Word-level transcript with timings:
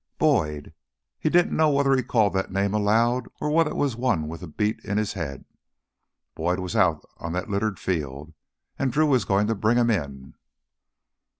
"Boyd!" 0.17 0.73
He 1.19 1.29
didn't 1.29 1.55
know 1.55 1.69
whether 1.69 1.95
he 1.95 2.01
called 2.01 2.33
that 2.33 2.51
name 2.51 2.73
aloud, 2.73 3.27
or 3.39 3.51
whether 3.51 3.69
it 3.69 3.75
was 3.75 3.95
one 3.95 4.27
with 4.27 4.41
the 4.41 4.47
beat 4.47 4.79
in 4.83 4.97
his 4.97 5.13
head. 5.13 5.45
Boyd 6.33 6.57
was 6.57 6.75
out 6.75 7.05
on 7.17 7.33
that 7.33 7.51
littered 7.51 7.77
field, 7.77 8.33
and 8.79 8.91
Drew 8.91 9.05
was 9.05 9.25
going 9.25 9.45
to 9.45 9.53
bring 9.53 9.77
him 9.77 9.91
in. 9.91 10.33